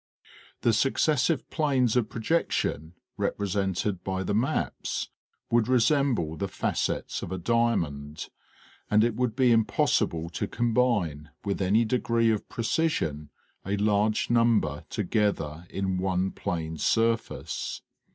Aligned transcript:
The 0.61 0.73
successive 0.73 1.47
planes 1.51 1.95
of 1.95 2.09
projection, 2.09 2.93
represented 3.17 4.03
by 4.03 4.23
the 4.23 4.33
maps, 4.33 5.09
would 5.51 5.67
resemble 5.67 6.35
the 6.35 6.47
facets 6.47 7.21
of 7.21 7.31
a 7.31 7.37
diamond, 7.37 8.29
and 8.89 9.03
it 9.03 9.15
would 9.15 9.35
be 9.35 9.51
impossible 9.51 10.31
to 10.31 10.47
combine 10.47 11.29
with 11.45 11.61
any 11.61 11.85
degree 11.85 12.31
of 12.31 12.49
precision 12.49 13.29
a 13.63 13.77
large 13.77 14.31
number. 14.31 14.85
together 14.89 15.67
in 15.69 15.99
one 15.99 16.31
plane 16.31 16.79
surface. 16.79 17.83